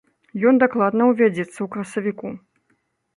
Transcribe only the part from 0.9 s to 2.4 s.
ўвядзецца ў красавіку.